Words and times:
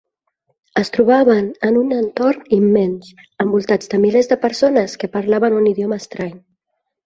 Es 0.81 0.89
trobaven 0.95 1.49
en 1.67 1.77
un 1.81 1.93
entorn 1.97 2.49
immens, 2.59 3.13
envoltats 3.47 3.93
de 3.95 4.03
milers 4.09 4.33
de 4.35 4.41
persones 4.49 4.99
que 5.05 5.13
parlaven 5.19 5.63
un 5.63 5.73
idioma 5.77 6.05
estrany. 6.07 6.37